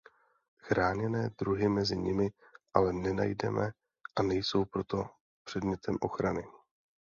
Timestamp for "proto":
4.65-5.05